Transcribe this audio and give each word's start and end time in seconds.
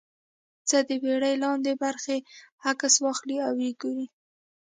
څخه 0.67 0.83
د 0.87 0.89
بېړۍ 1.03 1.35
لاندې 1.43 1.71
برخې 1.83 2.17
عکس 2.69 2.93
واخلي 3.05 3.37
او 3.47 3.53
وګوري 3.61 4.07